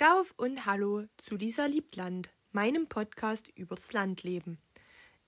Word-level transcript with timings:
Klick 0.00 0.12
auf 0.12 0.32
und 0.38 0.64
hallo 0.64 1.04
zu 1.18 1.36
Lisa 1.36 1.66
Liebland, 1.66 2.30
meinem 2.52 2.86
Podcast 2.86 3.48
über 3.54 3.74
das 3.74 3.92
Landleben. 3.92 4.56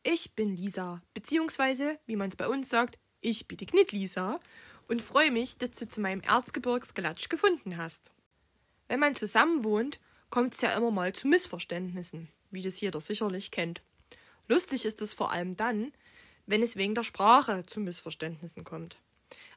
Ich 0.03 0.35
bin 0.35 0.57
Lisa, 0.57 1.03
beziehungsweise, 1.13 1.99
wie 2.07 2.17
man 2.17 2.31
es 2.31 2.37
bei 2.37 2.49
uns 2.49 2.71
sagt, 2.71 2.99
ich 3.21 3.47
bin 3.47 3.59
die 3.59 3.67
Knit 3.67 3.93
Lisa 3.93 4.41
und 4.89 5.03
freue 5.03 5.31
mich, 5.31 5.59
dass 5.59 5.73
du 5.73 5.87
zu 5.87 6.01
meinem 6.01 6.23
Erzgebirgsgelatsch 6.23 7.29
gefunden 7.29 7.77
hast. 7.77 8.15
Wenn 8.89 9.01
man 9.01 9.15
zusammen 9.15 9.63
wohnt, 9.63 10.01
kommt 10.31 10.55
es 10.55 10.63
ja 10.63 10.75
immer 10.75 10.91
mal 10.91 11.13
zu 11.13 11.29
Missverständnissen, 11.29 12.31
wie 12.51 12.63
das 12.63 12.81
jeder 12.81 13.03
sicherlich 13.03 13.51
kennt. 13.51 13.83
Lustig 14.49 14.87
ist 14.87 15.03
es 15.03 15.13
vor 15.13 15.33
allem 15.33 15.55
dann, 15.55 15.93
wenn 16.47 16.63
es 16.63 16.77
wegen 16.77 16.95
der 16.95 17.05
Sprache 17.05 17.65
zu 17.67 17.79
Missverständnissen 17.79 18.65
kommt. 18.65 19.02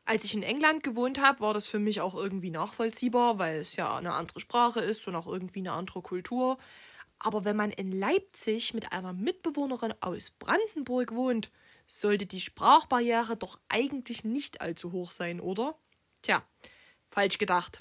Als 0.07 0.23
ich 0.23 0.35
in 0.35 0.43
England 0.43 0.83
gewohnt 0.83 1.19
habe, 1.19 1.39
war 1.39 1.55
das 1.55 1.65
für 1.65 1.79
mich 1.79 1.99
auch 1.99 2.13
irgendwie 2.13 2.51
nachvollziehbar, 2.51 3.39
weil 3.39 3.59
es 3.59 3.75
ja 3.75 3.97
eine 3.97 4.13
andere 4.13 4.39
Sprache 4.39 4.79
ist 4.79 5.07
und 5.07 5.15
auch 5.15 5.25
irgendwie 5.25 5.59
eine 5.59 5.71
andere 5.71 6.03
Kultur. 6.03 6.59
Aber 7.17 7.43
wenn 7.43 7.55
man 7.55 7.71
in 7.71 7.91
Leipzig 7.91 8.75
mit 8.75 8.91
einer 8.91 9.13
Mitbewohnerin 9.13 9.95
aus 10.01 10.29
Brandenburg 10.29 11.15
wohnt, 11.15 11.49
sollte 11.87 12.27
die 12.27 12.39
Sprachbarriere 12.39 13.35
doch 13.35 13.59
eigentlich 13.67 14.23
nicht 14.23 14.61
allzu 14.61 14.91
hoch 14.91 15.09
sein, 15.09 15.39
oder? 15.39 15.75
Tja, 16.21 16.43
falsch 17.09 17.39
gedacht. 17.39 17.79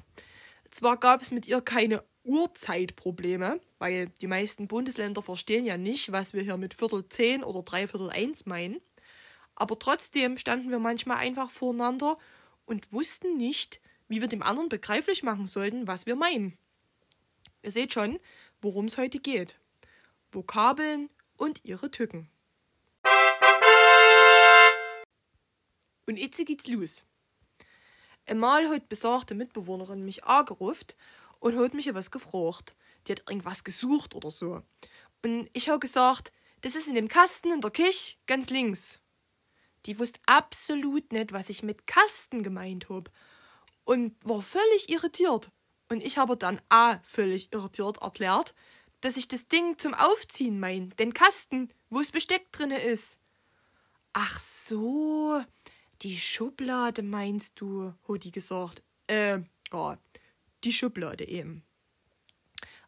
Zwar 0.70 0.97
gab 0.97 1.20
es 1.20 1.31
mit 1.31 1.47
ihr 1.47 1.61
keine 1.61 2.05
Uhrzeitprobleme, 2.25 3.61
weil 3.78 4.09
die 4.09 4.27
meisten 4.28 4.66
Bundesländer 4.66 5.22
verstehen 5.22 5.66
ja 5.66 5.77
nicht, 5.77 6.11
was 6.11 6.33
wir 6.33 6.42
hier 6.42 6.56
mit 6.56 6.72
Viertel 6.72 7.06
zehn 7.11 7.44
oder 7.44 7.62
Dreiviertel 7.62 8.09
eins 8.09 8.47
meinen 8.47 8.81
aber 9.56 9.78
trotzdem 9.78 10.36
standen 10.38 10.70
wir 10.70 10.78
manchmal 10.78 11.19
einfach 11.19 11.50
voreinander 11.50 12.19
und 12.66 12.92
wussten 12.92 13.36
nicht, 13.36 13.80
wie 14.08 14.20
wir 14.20 14.28
dem 14.28 14.42
anderen 14.42 14.69
begreiflich 14.69 15.22
machen 15.22 15.47
sollten, 15.47 15.86
was 15.86 16.06
wir 16.06 16.16
meinen. 16.16 16.58
Ihr 17.62 17.70
seht 17.70 17.92
schon, 17.92 18.19
worum 18.60 18.86
es 18.86 18.98
heute 18.98 19.20
geht. 19.20 19.58
Vokabeln 20.32 21.08
und 21.36 21.64
ihre 21.64 21.91
Tücken. 21.91 22.28
Und 26.06 26.19
jetzt 26.19 26.44
geht's 26.44 26.66
los. 26.66 27.05
Einmal 28.27 28.69
hat 28.69 28.88
besagte 28.88 29.34
Mitbewohnerin 29.34 30.05
mich 30.05 30.25
angerufen 30.25 30.88
und 31.41 31.58
hat 31.58 31.75
mich 31.75 31.86
etwas 31.86 32.10
gefragt. 32.10 32.75
Die 33.06 33.12
hat 33.12 33.28
irgendwas 33.28 33.64
gesucht 33.64 34.14
oder 34.14 34.30
so. 34.30 34.62
Und 35.22 35.48
ich 35.52 35.69
habe 35.69 35.78
gesagt, 35.78 36.32
das 36.62 36.75
ist 36.75 36.88
in 36.88 36.94
dem 36.94 37.08
Kasten 37.08 37.52
in 37.52 37.60
der 37.60 37.70
Küche 37.70 38.16
ganz 38.27 38.50
links. 38.50 39.00
Die 39.87 39.99
wusste 39.99 40.21
absolut 40.27 41.13
nicht, 41.13 41.33
was 41.33 41.49
ich 41.51 41.63
mit 41.63 41.87
Kasten 41.87 42.43
gemeint 42.43 42.89
hab 42.89 43.11
und 43.85 44.17
war 44.25 44.43
völlig 44.43 44.89
irritiert. 44.89 45.51
Und 45.91 46.03
ich 46.03 46.19
habe 46.19 46.37
dann 46.37 46.61
A 46.71 46.99
völlig 47.05 47.53
irritiert 47.53 47.99
erklärt, 47.99 48.55
dass 49.01 49.17
ich 49.17 49.29
das 49.29 49.49
Ding 49.49 49.79
zum 49.79 49.93
Aufziehen 49.93 50.59
mein, 50.59 50.91
den 50.99 51.12
Kasten, 51.12 51.71
wo 51.91 52.01
es 52.01 52.11
Besteck 52.11 52.51
drinne 52.53 52.81
ist. 52.81 53.21
Ach 54.15 54.41
so, 54.41 55.43
die 56.03 56.17
Schublade 56.17 57.03
meinst 57.03 57.61
du, 57.61 57.93
hat 58.09 58.25
die 58.25 58.33
gesagt. 58.33 58.83
Äh, 59.07 59.41
ja, 59.73 59.99
die 60.65 60.73
Schublade 60.73 61.29
eben. 61.29 61.62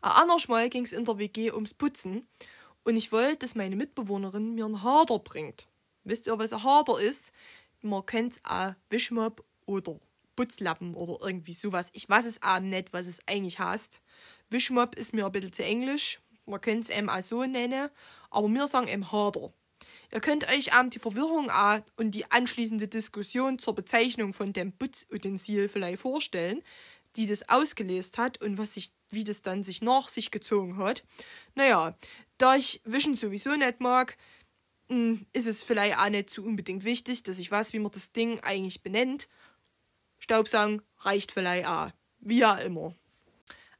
Ein 0.00 0.12
anderes 0.12 0.48
Mal 0.48 0.70
ging's 0.70 0.92
in 0.92 1.04
der 1.04 1.18
WG 1.18 1.52
ums 1.52 1.74
Putzen 1.74 2.26
und 2.84 2.96
ich 2.96 3.12
wollte, 3.12 3.38
dass 3.38 3.54
meine 3.54 3.76
Mitbewohnerin 3.76 4.54
mir 4.54 4.64
einen 4.64 4.82
Hader 4.82 5.18
bringt. 5.18 5.68
Wisst 6.06 6.28
ihr, 6.28 6.38
was 6.38 6.52
ein 6.52 6.62
Hader 6.62 7.00
ist? 7.00 7.32
Man 7.82 8.06
kennt 8.06 8.34
es 8.34 8.40
auch 8.44 8.74
Wischmopp 8.90 9.44
oder 9.66 9.98
Putzlappen 10.36 10.94
oder 10.94 11.26
irgendwie 11.26 11.52
sowas. 11.52 11.88
Ich 11.94 12.08
weiß 12.08 12.26
es 12.26 12.40
auch 12.42 12.60
nicht, 12.60 12.92
was 12.92 13.08
es 13.08 13.26
eigentlich 13.26 13.58
heißt. 13.58 14.00
Wischmopp 14.48 14.94
ist 14.94 15.14
mir 15.14 15.26
ein 15.26 15.32
bisschen 15.32 15.52
zu 15.52 15.64
englisch. 15.64 16.20
Man 16.46 16.60
könnte 16.60 16.92
es 16.92 16.96
eben 16.96 17.10
auch 17.10 17.22
so 17.22 17.44
nennen. 17.44 17.90
Aber 18.30 18.48
wir 18.48 18.68
sagen 18.68 18.86
eben 18.86 19.10
Hader. 19.10 19.52
Ihr 20.12 20.20
könnt 20.20 20.48
euch 20.48 20.70
ähm, 20.78 20.90
die 20.90 21.00
Verwirrung 21.00 21.50
auch 21.50 21.80
und 21.96 22.12
die 22.12 22.30
anschließende 22.30 22.86
Diskussion 22.86 23.58
zur 23.58 23.74
Bezeichnung 23.74 24.32
von 24.32 24.52
dem 24.52 24.70
Putzutensil 24.70 25.68
vielleicht 25.68 26.02
vorstellen, 26.02 26.62
die 27.16 27.26
das 27.26 27.48
ausgelöst 27.48 28.16
hat 28.16 28.40
und 28.40 28.58
was 28.58 28.74
sich, 28.74 28.92
wie 29.10 29.24
das 29.24 29.42
dann 29.42 29.64
sich 29.64 29.82
nach 29.82 30.08
sich 30.08 30.30
gezogen 30.30 30.76
hat. 30.76 31.04
Naja, 31.56 31.96
da 32.38 32.54
ich 32.54 32.80
Wischen 32.84 33.16
sowieso 33.16 33.56
nicht 33.56 33.80
mag, 33.80 34.16
ist 34.88 35.46
es 35.46 35.62
vielleicht 35.64 35.98
auch 35.98 36.08
nicht 36.08 36.30
so 36.30 36.42
unbedingt 36.42 36.84
wichtig, 36.84 37.22
dass 37.24 37.38
ich 37.38 37.50
weiß, 37.50 37.72
wie 37.72 37.78
man 37.78 37.92
das 37.92 38.12
Ding 38.12 38.40
eigentlich 38.40 38.82
benennt. 38.82 39.28
Staubsaugen 40.18 40.82
reicht 40.98 41.32
vielleicht 41.32 41.66
auch. 41.66 41.90
Wie 42.18 42.44
auch 42.44 42.58
immer. 42.58 42.94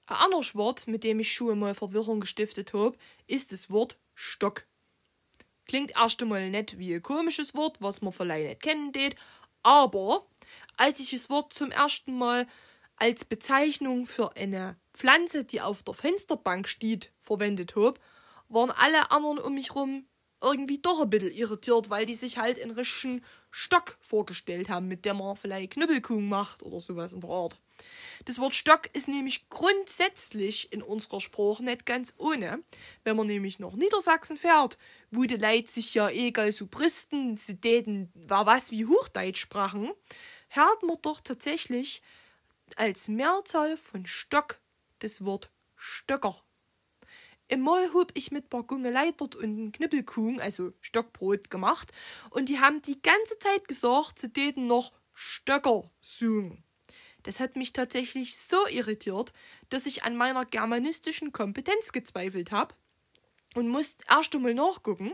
Ein 0.06 0.16
anderes 0.16 0.54
Wort, 0.54 0.86
mit 0.86 1.04
dem 1.04 1.20
ich 1.20 1.32
schon 1.32 1.58
mal 1.58 1.74
Verwirrung 1.74 2.20
gestiftet 2.20 2.72
habe, 2.72 2.96
ist 3.26 3.52
das 3.52 3.70
Wort 3.70 3.98
Stock. 4.14 4.66
Klingt 5.66 5.92
erst 5.96 6.22
einmal 6.22 6.48
nicht 6.50 6.78
wie 6.78 6.94
ein 6.94 7.02
komisches 7.02 7.54
Wort, 7.54 7.80
was 7.80 8.02
man 8.02 8.12
vielleicht 8.12 8.48
nicht 8.48 8.62
kennen 8.62 8.92
tät, 8.92 9.16
aber 9.62 10.26
als 10.76 11.00
ich 11.00 11.10
das 11.10 11.28
Wort 11.28 11.52
zum 11.52 11.72
ersten 11.72 12.16
Mal 12.16 12.46
als 12.96 13.24
Bezeichnung 13.24 14.06
für 14.06 14.36
eine 14.36 14.76
Pflanze, 14.92 15.44
die 15.44 15.60
auf 15.60 15.82
der 15.82 15.94
Fensterbank 15.94 16.68
steht, 16.68 17.12
verwendet 17.20 17.74
habe, 17.74 18.00
waren 18.48 18.70
alle 18.70 19.10
anderen 19.10 19.38
um 19.38 19.54
mich 19.54 19.74
rum 19.74 20.06
irgendwie 20.46 20.78
doch 20.78 21.00
ein 21.00 21.10
bisschen 21.10 21.32
irritiert, 21.32 21.90
weil 21.90 22.06
die 22.06 22.14
sich 22.14 22.38
halt 22.38 22.62
einen 22.62 22.70
richtigen 22.70 23.24
Stock 23.50 23.98
vorgestellt 24.00 24.68
haben, 24.68 24.86
mit 24.86 25.04
dem 25.04 25.18
man 25.18 25.36
vielleicht 25.36 25.72
Knüppelkuchen 25.72 26.28
macht 26.28 26.62
oder 26.62 26.78
sowas 26.78 27.12
in 27.12 27.20
der 27.20 27.30
Art. 27.30 27.58
Das 28.24 28.38
Wort 28.38 28.54
Stock 28.54 28.88
ist 28.94 29.08
nämlich 29.08 29.48
grundsätzlich 29.50 30.72
in 30.72 30.82
unserer 30.82 31.20
Sprache 31.20 31.64
nicht 31.64 31.84
ganz 31.84 32.14
ohne. 32.16 32.62
Wenn 33.04 33.16
man 33.16 33.26
nämlich 33.26 33.58
nach 33.58 33.74
Niedersachsen 33.74 34.38
fährt, 34.38 34.78
wo 35.10 35.24
die 35.24 35.36
Leute 35.36 35.70
sich 35.70 35.94
ja 35.94 36.08
egal 36.08 36.52
so 36.52 36.66
bristen, 36.66 37.36
sie 37.36 37.60
täten 37.60 38.10
war 38.14 38.46
was 38.46 38.70
wie 38.70 38.86
Hochdeutsch 38.86 39.40
sprachen, 39.40 39.90
hört 40.48 40.82
man 40.82 40.96
doch 41.02 41.20
tatsächlich 41.20 42.02
als 42.76 43.08
Mehrzahl 43.08 43.76
von 43.76 44.06
Stock 44.06 44.58
das 45.00 45.24
Wort 45.24 45.50
Stöcker. 45.74 46.45
Einmal 47.48 47.92
hab 47.94 48.10
ich 48.14 48.32
mit 48.32 48.50
paar 48.50 48.64
Gungelei 48.64 49.12
dort 49.16 49.36
und 49.36 49.72
Knüppelkuchen, 49.72 50.40
also 50.40 50.72
Stockbrot, 50.80 51.48
gemacht 51.48 51.92
und 52.30 52.48
die 52.48 52.58
haben 52.58 52.82
die 52.82 53.00
ganze 53.00 53.38
Zeit 53.38 53.68
gesagt, 53.68 54.18
sie 54.18 54.32
täten 54.32 54.66
noch 54.66 54.92
Stöcker 55.14 55.90
suchen. 56.00 56.64
Das 57.22 57.40
hat 57.40 57.56
mich 57.56 57.72
tatsächlich 57.72 58.36
so 58.36 58.66
irritiert, 58.68 59.32
dass 59.68 59.86
ich 59.86 60.04
an 60.04 60.16
meiner 60.16 60.44
germanistischen 60.44 61.32
Kompetenz 61.32 61.92
gezweifelt 61.92 62.50
habe 62.50 62.74
und 63.54 63.68
musste 63.68 64.04
erst 64.08 64.34
einmal 64.34 64.54
nachgucken, 64.54 65.12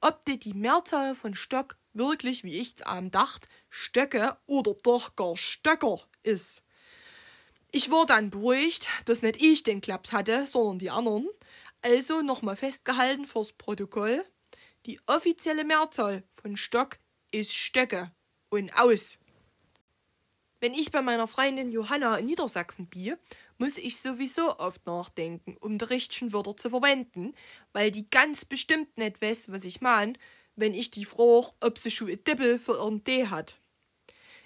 ob 0.00 0.24
die, 0.24 0.38
die 0.38 0.54
Mehrzahl 0.54 1.14
von 1.14 1.34
Stock 1.34 1.76
wirklich, 1.92 2.44
wie 2.44 2.58
ich 2.58 2.86
am 2.86 3.10
dacht, 3.10 3.48
Stöcke 3.68 4.36
oder 4.46 4.74
doch 4.82 5.16
gar 5.16 5.36
Stöcker 5.36 6.00
ist. 6.22 6.62
Ich 7.72 7.90
war 7.90 8.06
dann 8.06 8.30
beruhigt, 8.30 8.88
dass 9.04 9.22
nicht 9.22 9.42
ich 9.42 9.62
den 9.62 9.80
Klaps 9.80 10.12
hatte, 10.12 10.46
sondern 10.46 10.78
die 10.78 10.90
anderen 10.90 11.28
also 11.82 12.22
nochmal 12.22 12.56
festgehalten 12.56 13.26
fürs 13.26 13.52
Protokoll. 13.52 14.24
Die 14.86 15.00
offizielle 15.06 15.64
Mehrzahl 15.64 16.22
von 16.30 16.56
Stock 16.56 16.98
ist 17.32 17.54
Stöcke 17.54 18.10
und 18.50 18.72
aus. 18.78 19.18
Wenn 20.60 20.74
ich 20.74 20.90
bei 20.90 21.00
meiner 21.00 21.26
Freundin 21.26 21.70
Johanna 21.70 22.18
in 22.18 22.26
Niedersachsen 22.26 22.86
bin, 22.86 23.16
muss 23.56 23.78
ich 23.78 23.98
sowieso 23.98 24.58
oft 24.58 24.84
nachdenken, 24.86 25.56
um 25.60 25.78
die 25.78 25.84
richtigen 25.86 26.32
Wörter 26.32 26.56
zu 26.56 26.70
verwenden, 26.70 27.34
weil 27.72 27.90
die 27.90 28.08
ganz 28.08 28.44
bestimmt 28.44 28.96
nicht 28.98 29.22
weiß, 29.22 29.50
was 29.52 29.64
ich 29.64 29.80
meine, 29.80 30.14
wenn 30.56 30.74
ich 30.74 30.90
die 30.90 31.06
frage, 31.06 31.52
ob 31.60 31.78
sie 31.78 31.90
schon 31.90 32.10
ein 32.10 32.22
Dippel 32.24 32.58
für 32.58 32.72
ihren 32.72 33.04
D 33.04 33.28
hat. 33.28 33.60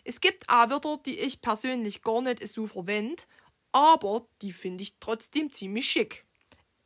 Es 0.04 0.20
gibt 0.20 0.48
auch 0.48 0.70
Wörter, 0.70 1.00
die 1.04 1.18
ich 1.18 1.40
persönlich 1.40 2.02
gar 2.02 2.22
nicht 2.22 2.46
so 2.46 2.66
verwende, 2.66 3.22
aber 3.72 4.28
die 4.40 4.52
finde 4.52 4.82
ich 4.84 4.98
trotzdem 5.00 5.50
ziemlich 5.50 5.90
schick. 5.90 6.24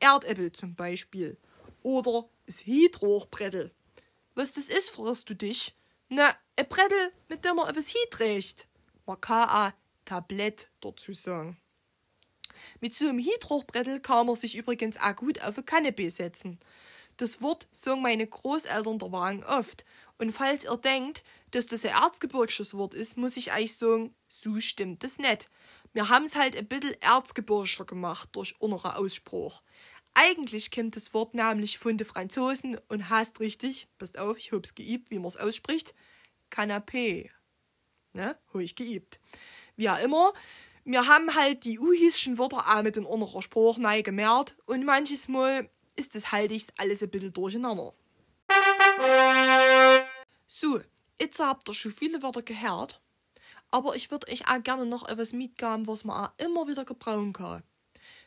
Erdäpfel 0.00 0.52
zum 0.52 0.74
Beispiel. 0.74 1.36
Oder 1.82 2.28
das 2.46 2.66
Hydrochbrettel. 2.66 3.72
Was 4.34 4.52
das 4.52 4.68
ist, 4.68 4.90
fragst 4.90 5.28
du 5.28 5.34
dich? 5.34 5.74
Na, 6.08 6.34
ein 6.56 6.68
Brettel, 6.68 7.12
mit 7.28 7.44
dem 7.44 7.56
man 7.56 7.68
etwas 7.68 7.92
hydrecht. 7.92 8.68
Man 9.06 9.20
kann 9.20 9.48
auch 9.48 9.72
Tablett 10.04 10.68
dazu 10.80 11.12
sagen. 11.12 11.58
Mit 12.80 12.94
so 12.94 13.08
einem 13.08 13.18
Hydrochbrettel 13.18 14.00
kann 14.00 14.26
man 14.26 14.36
sich 14.36 14.56
übrigens 14.56 14.96
auch 14.98 15.16
gut 15.16 15.42
auf 15.42 15.56
eine 15.56 15.64
Kanapee 15.64 16.08
setzen. 16.08 16.58
Das 17.16 17.42
Wort 17.42 17.68
sagen 17.72 18.02
meine 18.02 18.26
Großeltern 18.26 18.98
der 18.98 19.12
Wagen 19.12 19.44
oft. 19.44 19.84
Und 20.18 20.32
falls 20.32 20.64
ihr 20.64 20.76
denkt, 20.76 21.24
dass 21.50 21.66
das 21.66 21.84
ein 21.84 21.92
erzgebirgisches 21.92 22.74
Wort 22.74 22.94
ist, 22.94 23.16
muss 23.16 23.36
ich 23.36 23.52
euch 23.52 23.76
sagen, 23.76 24.14
so 24.28 24.60
stimmt 24.60 25.04
das 25.04 25.18
nicht. 25.18 25.48
Wir 25.92 26.08
haben 26.08 26.24
es 26.26 26.36
halt 26.36 26.56
ein 26.56 26.66
bisschen 26.66 27.00
erzgebirgischer 27.00 27.84
gemacht 27.84 28.28
durch 28.32 28.54
unseren 28.60 28.92
Ausspruch. 28.92 29.62
Eigentlich 30.14 30.70
kommt 30.70 30.96
das 30.96 31.14
Wort 31.14 31.34
nämlich 31.34 31.78
von 31.78 31.96
den 31.96 32.06
Franzosen 32.06 32.78
und 32.88 33.08
heißt 33.08 33.40
richtig, 33.40 33.88
passt 33.98 34.18
auf, 34.18 34.38
ich 34.38 34.52
hab's 34.52 34.74
geübt, 34.74 35.10
wie 35.10 35.18
man 35.18 35.28
es 35.28 35.36
ausspricht, 35.36 35.94
Canapé. 36.50 37.30
Ne? 38.12 38.36
Habe 38.52 38.64
ich 38.64 38.74
geübt. 38.74 39.20
Wie 39.76 39.88
auch 39.88 39.98
immer, 40.02 40.32
Wir 40.90 41.06
haben 41.06 41.34
halt 41.34 41.64
die 41.64 41.78
uhiischen 41.78 42.38
Wörter 42.38 42.64
auch 42.66 42.82
mit 42.82 42.96
den 42.96 43.06
anderen 43.06 43.42
Sprachen 43.42 43.82
neu 43.82 44.02
gemerkt 44.02 44.56
und 44.64 44.86
manches 44.86 45.28
Mal 45.28 45.68
ist 45.96 46.14
das 46.14 46.32
halt 46.32 46.50
alles 46.78 47.02
ein 47.02 47.10
bisschen 47.10 47.34
durcheinander. 47.34 47.92
So, 50.46 50.80
jetzt 51.20 51.40
habt 51.40 51.68
ihr 51.68 51.74
schon 51.74 51.92
viele 51.92 52.22
Wörter 52.22 52.40
gehört, 52.40 53.02
aber 53.70 53.96
ich 53.96 54.10
würde 54.10 54.30
euch 54.30 54.48
auch 54.48 54.62
gerne 54.62 54.86
noch 54.86 55.08
etwas 55.08 55.32
mitgeben, 55.32 55.86
was 55.86 56.04
man 56.04 56.26
auch 56.26 56.32
immer 56.38 56.66
wieder 56.68 56.84
gebrauchen 56.84 57.32
kann. 57.32 57.62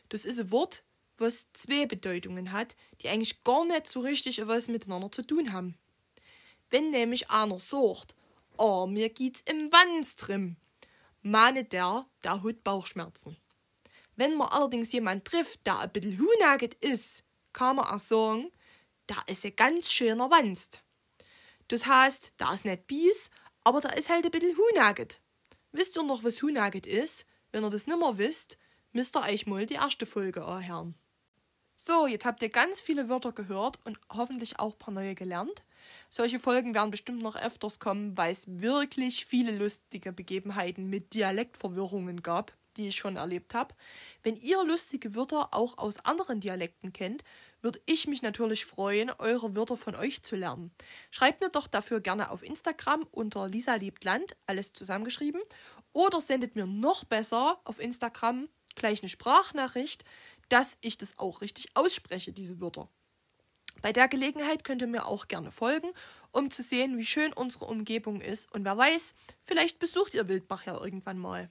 Das 0.08 0.24
ist 0.24 0.38
ein 0.38 0.50
Wort, 0.50 0.84
was 1.18 1.46
zwei 1.52 1.86
Bedeutungen 1.86 2.52
hat, 2.52 2.76
die 3.00 3.08
eigentlich 3.08 3.42
gar 3.44 3.64
nicht 3.64 3.88
so 3.88 4.00
richtig 4.00 4.38
etwas 4.38 4.68
miteinander 4.68 5.10
zu 5.10 5.22
tun 5.22 5.52
haben. 5.52 5.78
Wenn 6.70 6.90
nämlich 6.90 7.30
einer 7.30 7.58
sagt, 7.58 8.14
oh, 8.56 8.86
mir 8.86 9.08
geht's 9.08 9.42
im 9.42 9.72
Wanz 9.72 10.16
drin, 10.16 10.56
meine 11.22 11.64
der, 11.64 12.06
der 12.22 12.42
hat 12.42 12.64
Bauchschmerzen. 12.64 13.36
Wenn 14.16 14.36
man 14.36 14.48
allerdings 14.48 14.92
jemand 14.92 15.24
trifft, 15.24 15.66
der 15.66 15.78
ein 15.78 15.90
bisschen 15.90 16.18
hunaget 16.18 16.74
ist, 16.74 17.24
kann 17.52 17.76
man 17.76 17.86
auch 17.86 17.98
sagen, 17.98 18.50
da 19.06 19.16
ist 19.26 19.44
ein 19.44 19.56
ganz 19.56 19.90
schöner 19.90 20.30
Wanst. 20.30 20.82
Das 21.68 21.86
heißt, 21.86 22.34
da 22.36 22.52
ist 22.52 22.64
nicht 22.64 22.86
Bies, 22.86 23.30
aber 23.64 23.80
da 23.80 23.90
ist 23.90 24.10
halt 24.10 24.24
ein 24.24 24.30
bisschen 24.30 24.56
hunaget. 24.56 25.21
Wisst 25.72 25.96
ihr 25.96 26.02
noch, 26.02 26.22
was 26.22 26.42
hunaget 26.42 26.86
ist? 26.86 27.26
Wenn 27.50 27.64
ihr 27.64 27.70
das 27.70 27.86
nimmer 27.86 28.18
wisst, 28.18 28.58
müsst 28.92 29.16
ihr 29.16 29.22
euch 29.22 29.46
mal 29.46 29.64
die 29.66 29.74
erste 29.74 30.04
Folge 30.04 30.44
anhören. 30.44 30.94
So, 31.76 32.06
jetzt 32.06 32.26
habt 32.26 32.42
ihr 32.42 32.50
ganz 32.50 32.80
viele 32.80 33.08
Wörter 33.08 33.32
gehört 33.32 33.80
und 33.84 33.98
hoffentlich 34.10 34.58
auch 34.60 34.74
ein 34.74 34.78
paar 34.78 34.94
neue 34.94 35.14
gelernt. 35.14 35.64
Solche 36.10 36.38
Folgen 36.38 36.74
werden 36.74 36.90
bestimmt 36.90 37.22
noch 37.22 37.36
öfters 37.36 37.80
kommen, 37.80 38.16
weil 38.16 38.32
es 38.32 38.44
wirklich 38.46 39.24
viele 39.24 39.56
lustige 39.56 40.12
Begebenheiten 40.12 40.88
mit 40.88 41.14
Dialektverwirrungen 41.14 42.22
gab, 42.22 42.52
die 42.76 42.88
ich 42.88 42.96
schon 42.96 43.16
erlebt 43.16 43.54
habe. 43.54 43.74
Wenn 44.22 44.36
ihr 44.36 44.64
lustige 44.64 45.14
Wörter 45.14 45.52
auch 45.52 45.78
aus 45.78 45.98
anderen 46.04 46.40
Dialekten 46.40 46.92
kennt, 46.92 47.24
würde 47.60 47.80
ich 47.86 48.06
mich 48.06 48.22
natürlich 48.22 48.64
freuen, 48.64 49.10
eure 49.18 49.54
Wörter 49.54 49.76
von 49.76 49.94
euch 49.94 50.22
zu 50.22 50.36
lernen. 50.36 50.72
Schreibt 51.10 51.40
mir 51.40 51.50
doch 51.50 51.68
dafür 51.68 52.00
gerne 52.00 52.30
auf 52.30 52.42
Instagram 52.42 53.06
unter 53.10 53.48
Lisa 53.48 53.76
liebt 53.76 54.04
Land, 54.04 54.36
alles 54.46 54.72
zusammengeschrieben, 54.72 55.40
oder 55.92 56.20
sendet 56.20 56.56
mir 56.56 56.66
noch 56.66 57.04
besser 57.04 57.60
auf 57.64 57.78
Instagram 57.78 58.48
gleich 58.74 59.02
eine 59.02 59.08
Sprachnachricht, 59.08 60.04
dass 60.48 60.76
ich 60.80 60.98
das 60.98 61.18
auch 61.18 61.40
richtig 61.40 61.70
ausspreche, 61.74 62.32
diese 62.32 62.60
Wörter. 62.60 62.88
Bei 63.80 63.92
der 63.92 64.08
Gelegenheit 64.08 64.64
könnt 64.64 64.82
ihr 64.82 64.88
mir 64.88 65.06
auch 65.06 65.28
gerne 65.28 65.50
folgen, 65.50 65.88
um 66.30 66.50
zu 66.50 66.62
sehen, 66.62 66.98
wie 66.98 67.04
schön 67.04 67.32
unsere 67.32 67.64
Umgebung 67.64 68.20
ist 68.20 68.52
und 68.52 68.64
wer 68.64 68.76
weiß, 68.76 69.14
vielleicht 69.42 69.78
besucht 69.78 70.14
ihr 70.14 70.28
Wildbach 70.28 70.66
ja 70.66 70.78
irgendwann 70.78 71.18
mal. 71.18 71.50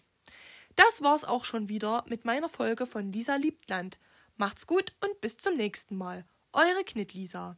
Das 0.76 1.02
war's 1.02 1.24
auch 1.24 1.46
schon 1.46 1.70
wieder 1.70 2.04
mit 2.08 2.26
meiner 2.26 2.50
Folge 2.50 2.86
von 2.86 3.12
Lisa 3.12 3.36
Liebtland. 3.36 4.00
Macht's 4.38 4.68
gut 4.68 4.96
und 5.04 5.22
bis 5.22 5.38
zum 5.38 5.56
nächsten 5.56 5.96
Mal. 5.96 6.26
Eure 6.54 6.84
Knit 6.84 7.14
Lisa. 7.14 7.58